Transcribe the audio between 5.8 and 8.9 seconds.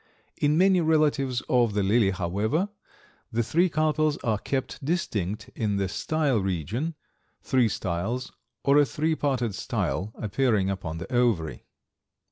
style region, three styles or a